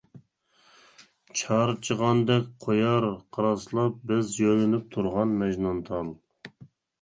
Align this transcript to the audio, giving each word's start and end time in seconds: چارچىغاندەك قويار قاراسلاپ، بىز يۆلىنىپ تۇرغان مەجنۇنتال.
چارچىغاندەك 1.41 2.47
قويار 2.65 3.07
قاراسلاپ، 3.37 4.01
بىز 4.13 4.33
يۆلىنىپ 4.45 4.89
تۇرغان 4.97 5.37
مەجنۇنتال. 5.45 6.11